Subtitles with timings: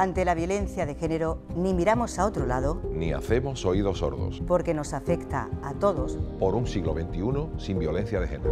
[0.00, 4.42] Ante la violencia de género, ni miramos a otro lado, ni hacemos oídos sordos.
[4.48, 6.16] Porque nos afecta a todos.
[6.38, 8.50] Por un siglo XXI sin violencia de género.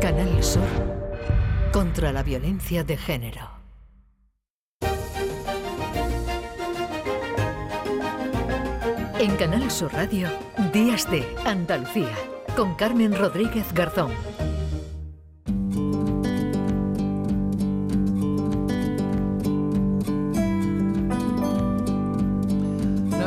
[0.00, 0.62] Canal Sur
[1.72, 3.40] contra la violencia de género.
[9.18, 10.28] En Canal Sur Radio,
[10.72, 12.14] Días de Andalucía,
[12.56, 14.12] con Carmen Rodríguez Garzón.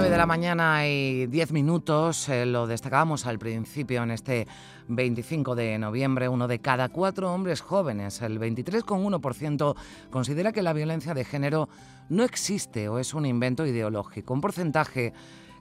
[0.08, 4.48] 9 de la mañana y 10 minutos, eh, lo destacábamos al principio en este
[4.88, 9.76] 25 de noviembre, uno de cada cuatro hombres jóvenes, el 23,1%,
[10.10, 11.68] considera que la violencia de género
[12.08, 15.12] no existe o es un invento ideológico, un porcentaje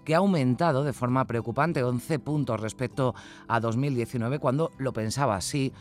[0.04, 3.16] que ha aumentado de forma preocupante 11 puntos respecto
[3.48, 5.73] a 2019 cuando lo pensaba así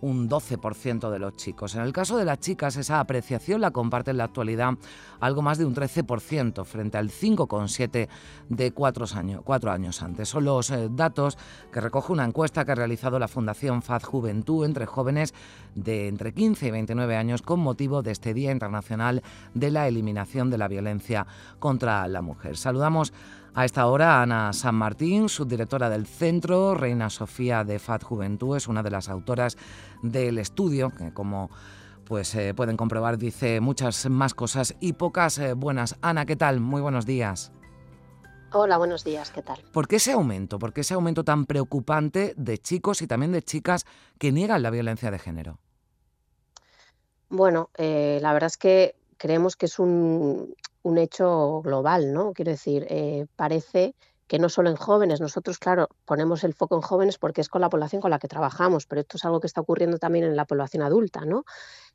[0.00, 1.74] un 12% de los chicos.
[1.74, 4.74] En el caso de las chicas, esa apreciación la comparte en la actualidad
[5.20, 8.08] algo más de un 13% frente al 5,7%
[8.48, 10.28] de cuatro años, cuatro años antes.
[10.28, 11.38] Son los eh, datos
[11.72, 15.34] que recoge una encuesta que ha realizado la Fundación Faz Juventud entre jóvenes
[15.74, 19.22] de entre 15 y 29 años con motivo de este Día Internacional
[19.54, 21.26] de la Eliminación de la Violencia
[21.58, 22.56] contra la Mujer.
[22.56, 23.12] Saludamos
[23.56, 28.68] a esta hora, Ana San Martín, subdirectora del centro, Reina Sofía de FAT Juventud, es
[28.68, 29.56] una de las autoras
[30.02, 31.48] del estudio, que como
[32.04, 35.96] pues eh, pueden comprobar dice muchas más cosas y pocas eh, buenas.
[36.02, 36.60] Ana, ¿qué tal?
[36.60, 37.50] Muy buenos días.
[38.52, 39.58] Hola, buenos días, ¿qué tal?
[39.72, 40.58] ¿Por qué ese aumento?
[40.58, 43.86] ¿Por qué ese aumento tan preocupante de chicos y también de chicas
[44.18, 45.58] que niegan la violencia de género?
[47.30, 50.54] Bueno, eh, la verdad es que creemos que es un,
[50.86, 52.32] un hecho global, ¿no?
[52.32, 53.96] Quiero decir, eh, parece
[54.28, 57.60] que no solo en jóvenes, nosotros, claro, ponemos el foco en jóvenes porque es con
[57.60, 60.36] la población con la que trabajamos, pero esto es algo que está ocurriendo también en
[60.36, 61.44] la población adulta, ¿no?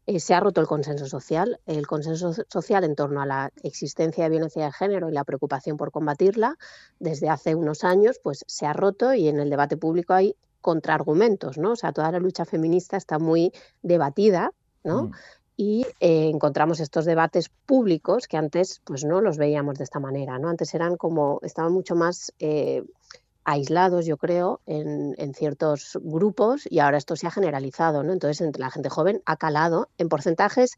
[0.08, 4.26] Eh, se ha roto el consenso social, el consenso social en torno a la existencia
[4.26, 6.58] de violencia de género y la preocupación por combatirla,
[7.00, 11.58] desde hace unos años, pues se ha roto y en el debate público hay contraargumentos,
[11.58, 11.72] ¿no?
[11.72, 14.52] O sea, toda la lucha feminista está muy debatida,
[14.84, 15.04] ¿no?
[15.04, 15.12] Mm
[15.58, 20.40] y eh, encontramos estos debates públicos que antes pues no los veíamos de esta manera,
[20.40, 20.50] ¿no?
[20.50, 22.84] Antes eran como, estaban mucho más eh,
[23.44, 28.14] aislados, yo creo, en, en, ciertos grupos y ahora esto se ha generalizado, ¿no?
[28.14, 30.78] Entonces, entre la gente joven ha calado en porcentajes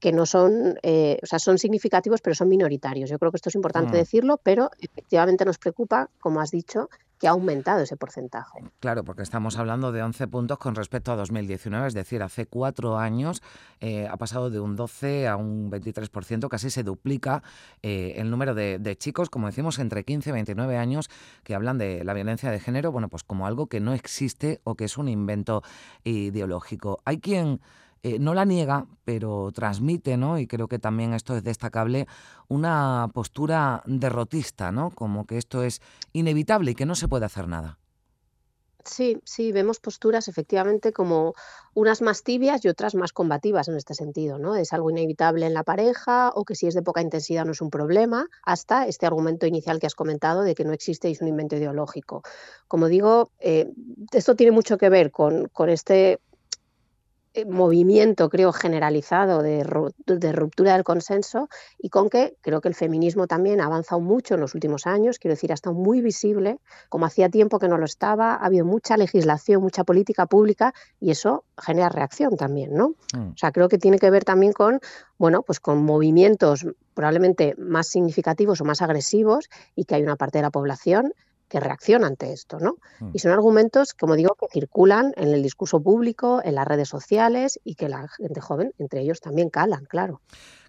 [0.00, 3.10] que no son, eh, o sea, son significativos, pero son minoritarios.
[3.10, 3.96] Yo creo que esto es importante mm.
[3.96, 8.60] decirlo, pero efectivamente nos preocupa, como has dicho, que ha aumentado ese porcentaje.
[8.80, 12.98] Claro, porque estamos hablando de 11 puntos con respecto a 2019, es decir, hace cuatro
[12.98, 13.42] años
[13.80, 17.42] eh, ha pasado de un 12 a un 23%, casi se duplica
[17.82, 21.10] eh, el número de, de, chicos, como decimos, entre 15 y 29 años
[21.42, 24.74] que hablan de la violencia de género, bueno, pues como algo que no existe o
[24.74, 25.62] que es un invento
[26.04, 27.00] ideológico.
[27.04, 27.60] Hay quien
[28.02, 30.38] eh, no la niega, pero transmite, ¿no?
[30.38, 32.06] Y creo que también esto es destacable,
[32.48, 34.90] una postura derrotista, ¿no?
[34.90, 35.80] Como que esto es
[36.12, 37.78] inevitable y que no se puede hacer nada.
[38.88, 41.34] Sí, sí, vemos posturas efectivamente como
[41.74, 44.56] unas más tibias y otras más combativas en este sentido, ¿no?
[44.56, 47.60] Es algo inevitable en la pareja o que si es de poca intensidad no es
[47.60, 51.20] un problema, hasta este argumento inicial que has comentado de que no existe y es
[51.20, 52.22] un invento ideológico.
[52.66, 53.70] Como digo, eh,
[54.12, 56.20] esto tiene mucho que ver con, con este
[57.46, 63.60] movimiento, creo, generalizado de, ruptura del consenso y con que creo que el feminismo también
[63.60, 67.28] ha avanzado mucho en los últimos años, quiero decir, ha estado muy visible, como hacía
[67.28, 71.88] tiempo que no lo estaba, ha habido mucha legislación, mucha política pública y eso genera
[71.88, 72.94] reacción también, ¿no?
[73.14, 73.30] Mm.
[73.30, 74.80] O sea, creo que tiene que ver también con,
[75.18, 80.38] bueno, pues con movimientos probablemente más significativos o más agresivos y que hay una parte
[80.38, 81.12] de la población
[81.48, 82.76] que reacciona ante esto, ¿no?
[83.00, 83.10] Mm.
[83.14, 87.58] Y son argumentos, como digo, que circulan en el discurso público, en las redes sociales
[87.64, 90.20] y que la gente joven, entre ellos, también calan, claro.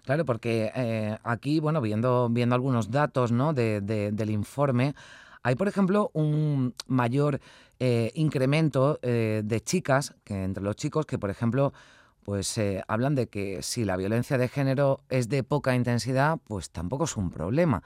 [0.04, 3.52] Claro, porque eh, aquí, bueno, viendo, viendo algunos datos ¿no?
[3.52, 4.94] de, del informe,
[5.42, 7.40] hay, por ejemplo, un mayor
[7.78, 11.72] eh, incremento eh, de chicas, que entre los chicos, que, por ejemplo,
[12.24, 17.04] pues hablan de que si la violencia de género es de poca intensidad, pues tampoco
[17.04, 17.82] es un problema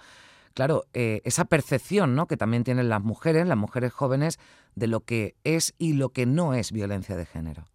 [0.55, 2.27] claro, eh, esa percepción ¿no?
[2.27, 4.39] que también tienen las mujeres, las mujeres jóvenes,
[4.75, 7.67] de lo que es y lo que no es violencia de género.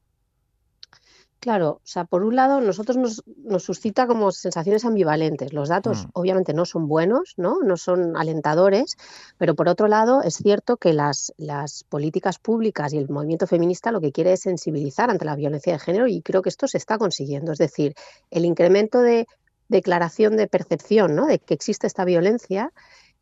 [1.39, 3.23] Claro, o sea, por un lado, nosotros nos,
[3.63, 5.53] suscita como sensaciones ambivalentes.
[5.53, 6.09] Los datos mm.
[6.13, 7.61] obviamente no son buenos, ¿no?
[7.63, 8.97] No son alentadores,
[9.37, 13.93] pero por otro lado, es cierto que las, las políticas públicas y el movimiento feminista
[13.93, 16.77] lo que quiere es sensibilizar ante la violencia de género y creo que esto se
[16.77, 17.53] está consiguiendo.
[17.53, 17.93] Es decir,
[18.31, 19.25] el incremento de
[19.69, 21.27] declaración de percepción ¿no?
[21.27, 22.73] de que existe esta violencia,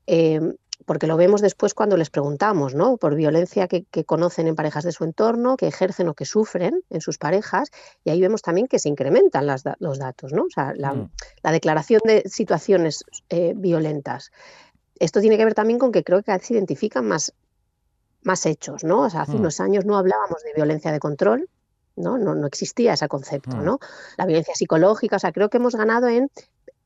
[0.07, 0.55] em,
[0.85, 2.97] porque lo vemos después cuando les preguntamos, ¿no?
[2.97, 7.01] Por violencia que, conocen en parejas de su entorno, que ejercen o que sufren en
[7.01, 7.71] sus parejas,
[8.03, 9.63] y ahí vemos también que se incrementan los
[9.99, 10.43] datos, ¿no?
[10.43, 11.09] O sea, la, mm.
[11.43, 14.31] la declaración de situaciones eh, violentas.
[14.99, 17.33] Esto tiene que ver también con que creo que cada vez se identifican más,
[18.21, 19.01] más hechos, ¿no?
[19.01, 19.39] O sea, hace Mm.
[19.39, 21.49] unos años no hablábamos de violencia de control,
[21.97, 22.17] ¿no?
[22.17, 23.65] No, no existía ese concepto, Mm.
[23.65, 23.79] ¿no?
[24.17, 26.29] La violencia psicológica, o sea, creo que hemos ganado en,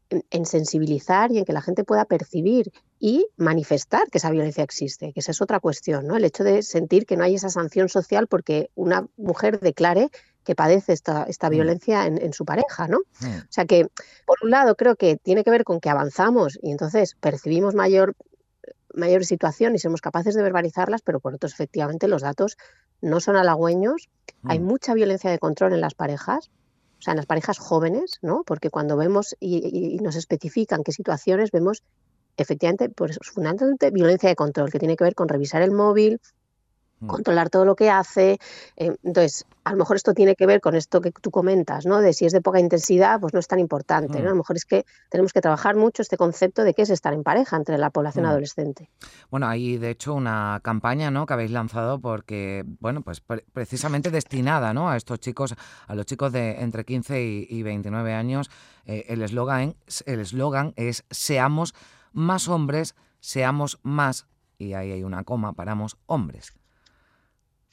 [0.09, 4.63] en, en sensibilizar y en que la gente pueda percibir y manifestar que esa violencia
[4.63, 6.17] existe, que esa es otra cuestión, ¿no?
[6.17, 10.09] El hecho de sentir que no hay esa sanción social porque una mujer declare
[10.43, 11.51] que padece esta, esta Mm.
[11.51, 12.99] violencia en, en su pareja, ¿no?
[13.21, 13.25] Mm.
[13.37, 13.87] O sea que,
[14.25, 18.15] por un lado, creo que tiene que ver con que avanzamos y entonces percibimos mayor,
[18.93, 22.57] mayores situaciones y somos capaces de verbalizarlas, pero por otro, efectivamente, los datos
[23.01, 24.09] no son halagüeños.
[24.44, 24.63] Hay Mm.
[24.63, 26.50] mucha violencia de control en las parejas,
[27.00, 28.44] o sea, en las parejas jóvenes, ¿no?
[28.45, 31.81] Porque cuando vemos y, y- nos especifican qué situaciones, vemos
[32.38, 36.19] efectivamente, pues fundamentalmente violencia de control, que tiene que ver con revisar el móvil.
[37.07, 38.38] Controlar todo lo que hace.
[38.77, 42.00] eh, entonces, a lo mejor esto tiene que ver con esto que tú comentas, ¿no?
[42.01, 44.24] De si es de poca intensidad, pues no es tan importante, ¿no?
[44.24, 44.27] Mm.
[44.27, 47.13] A lo mejor es que tenemos que trabajar mucho este concepto de qué es estar
[47.13, 48.30] en pareja entre la población Mm.
[48.30, 48.89] adolescente.
[49.30, 51.25] Bueno, hay de hecho una campaña, ¿no?
[51.25, 54.89] que habéis lanzado porque, bueno, pues pre- precisamente destinada, ¿no?
[54.89, 55.53] a estos chicos,
[55.88, 58.50] a los chicos de entre 15 y, y 29 años.
[58.86, 59.75] Eh, el eslogan,
[60.06, 61.75] el eslogan es seamos
[62.13, 64.25] más hombres, seamos más
[64.57, 66.51] y ahí hay una coma, paramos hombres.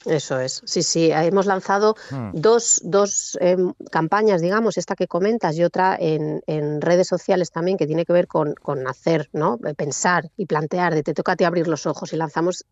[0.05, 5.57] Eso es, sí, sí, hemos lanzado Mm, dos, dos em, campañas, digamos, esta que comentas
[5.57, 9.59] y otra en, en redes sociales también, que tiene que ver con, con hacer, ¿no?
[9.65, 12.65] Eh, Pensar y plantear, de te toca a ti abrir los ojos y lanzamos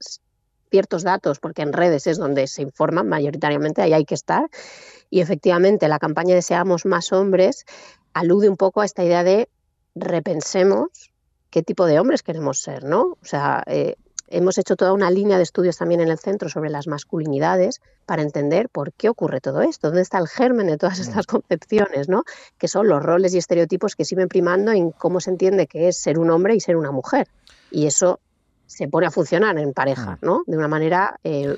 [0.72, 4.50] ciertos datos, porque en redes es donde se informan mayoritariamente, ahí hay que estar.
[5.10, 7.66] Y efectivamente, la campaña de Seamos más hombres
[8.14, 9.50] alude un poco a esta idea de
[9.96, 11.12] repensemos
[11.50, 13.18] qué tipo de hombres queremos ser, ¿no?
[13.22, 13.96] O sea, eh,
[14.28, 18.22] hemos hecho toda una línea de estudios también en el centro sobre las masculinidades para
[18.22, 22.24] entender por qué ocurre todo esto, dónde está el germen de todas estas concepciones, ¿no?
[22.58, 25.98] Que son los roles y estereotipos que siguen primando en cómo se entiende que es
[25.98, 27.28] ser un hombre y ser una mujer.
[27.72, 28.20] Y eso
[28.66, 30.44] se pone a funcionar en pareja, ¿no?
[30.46, 31.56] De una manera eh,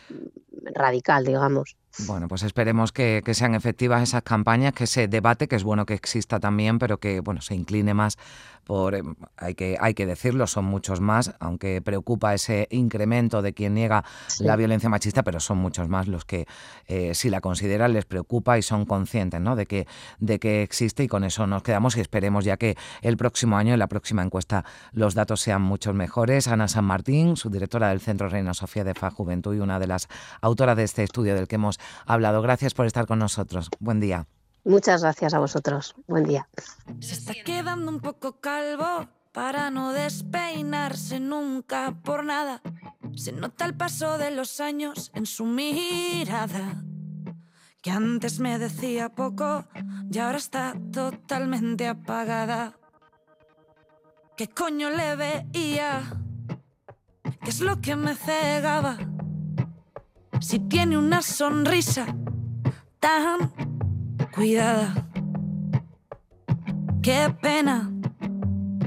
[0.73, 1.75] radical, digamos.
[2.07, 5.85] Bueno, pues esperemos que, que sean efectivas esas campañas, que ese debate, que es bueno
[5.85, 8.17] que exista también, pero que bueno se incline más
[8.69, 9.01] por, eh,
[9.35, 14.03] hay que, hay que decirlo, son muchos más, aunque preocupa ese incremento de quien niega
[14.27, 14.43] Sí.
[14.43, 16.45] la violencia machista, pero son muchos más los que
[16.87, 19.55] eh, si la consideran les preocupa y son conscientes ¿no?
[19.55, 19.87] de, que,
[20.19, 23.73] de que existe y con eso nos quedamos y esperemos ya que el próximo año,
[23.73, 26.47] en la próxima encuesta, los datos sean muchos mejores.
[26.47, 30.07] Ana San Martín, subdirectora del Centro Reina Sofía de Fa Juventud y una de las
[30.41, 32.41] autoras de este estudio del que hemos hablado.
[32.41, 33.69] Gracias por estar con nosotros.
[33.79, 34.27] Buen día.
[34.63, 35.95] Muchas gracias a vosotros.
[36.07, 36.49] Buen día.
[36.99, 42.61] Se está quedando un poco calvo para no despeinarse nunca por nada.
[43.15, 46.83] Se nota el paso de los años en su mirada.
[47.81, 49.65] Que antes me decía poco
[50.11, 52.77] y ahora está totalmente apagada.
[54.35, 56.01] ¿Qué coño le veía?
[57.43, 58.97] ¿Qué es lo que me cegaba?
[60.39, 62.05] Si tiene una sonrisa
[62.99, 63.51] tan
[64.33, 65.09] cuidada.
[67.01, 67.91] Qué pena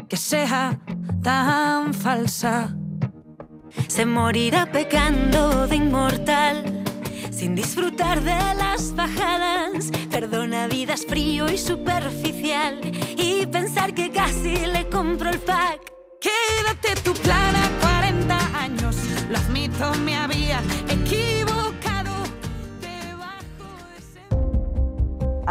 [0.09, 0.79] que sea
[1.23, 2.75] tan falsa.
[3.87, 6.85] Se morirá pecando de inmortal,
[7.31, 9.91] sin disfrutar de las bajadas.
[10.11, 12.81] Perdona vidas frío y superficial,
[13.17, 15.81] y pensar que casi le compro el pack.
[16.21, 17.62] Quédate tu plan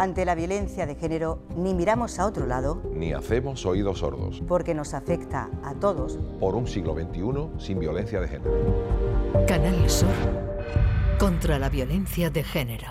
[0.02, 4.42] Ante la violencia de género, ni miramos a otro lado Ni hacemos oídos sordos.
[4.48, 8.50] porque nos afecta a todos Por un siglo XXI sin violencia de género.
[9.46, 10.08] Canal Sur.
[11.20, 12.88] Contra la violencia de género.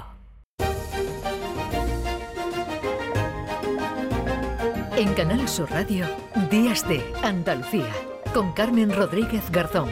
[4.96, 6.06] En Canal Sur Radio,
[6.50, 7.92] Días de Andalucía,
[8.34, 9.90] con Carmen Rodríguez Garzón.